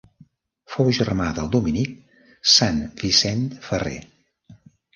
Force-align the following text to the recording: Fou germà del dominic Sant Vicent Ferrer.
Fou 0.75 0.87
germà 0.99 1.27
del 1.41 1.51
dominic 1.57 1.93
Sant 2.55 2.81
Vicent 3.05 3.47
Ferrer. 3.69 3.97